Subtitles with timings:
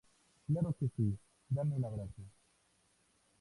[0.47, 1.15] Claro que sí.
[1.47, 2.23] Dame un abrazo.